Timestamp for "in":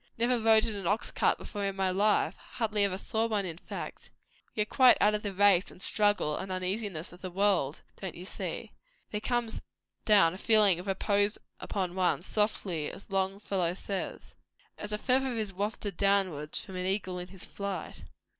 0.65-0.75, 1.63-1.75, 3.45-3.59, 17.19-17.27